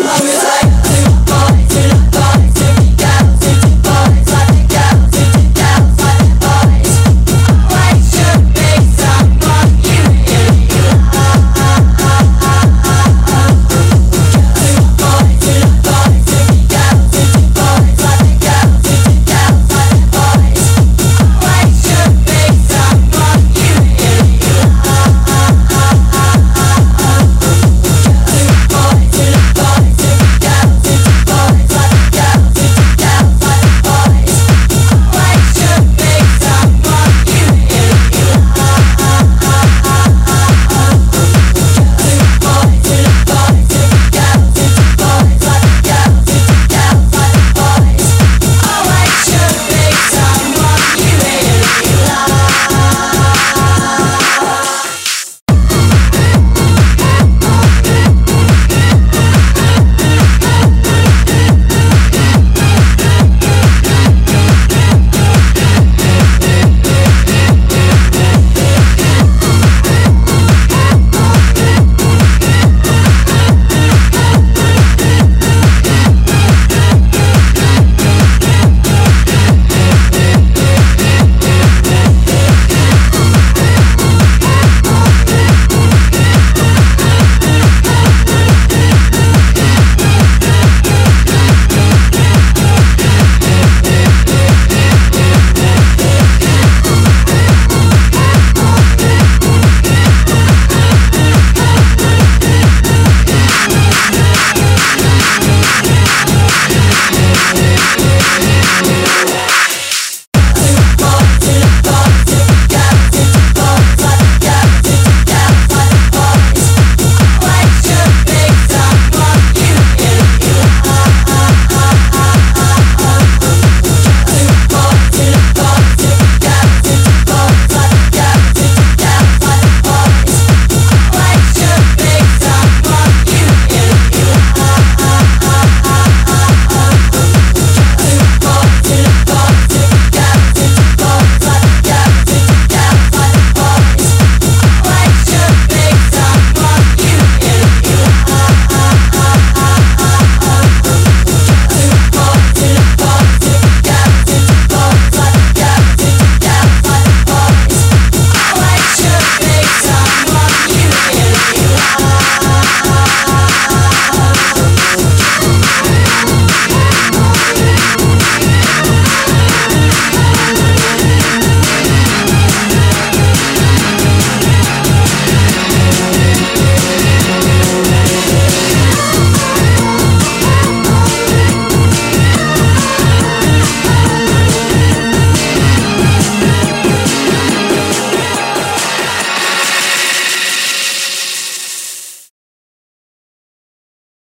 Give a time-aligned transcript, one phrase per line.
[0.06, 0.63] Just like